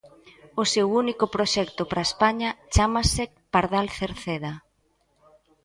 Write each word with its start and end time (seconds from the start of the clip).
O 0.61 0.63
seu 0.73 0.87
único 1.01 1.25
proxecto 1.35 1.81
para 1.89 2.05
España 2.09 2.49
chámase 2.75 3.23
Pardal 3.53 3.87
Cerceda. 3.97 4.53